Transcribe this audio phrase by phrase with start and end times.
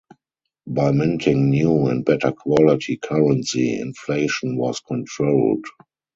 [0.65, 5.63] By minting new and better quality currency, inflation was controlled.